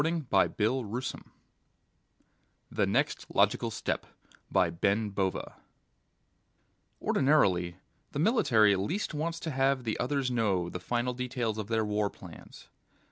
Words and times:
net 0.03 0.31
THE 0.57 1.15
NEXT 2.87 3.27
LOGICAL 3.35 3.69
STEP 3.69 4.07
Ordinarily 6.99 7.75
the 8.11 8.17
military 8.19 8.75
least 8.77 9.13
wants 9.13 9.39
to 9.41 9.51
have 9.51 9.83
the 9.83 9.99
others 9.99 10.31
know 10.31 10.69
the 10.71 10.79
final 10.79 11.13
details 11.13 11.59
of 11.59 11.67
their 11.67 11.85
war 11.85 12.09
plans. 12.09 12.67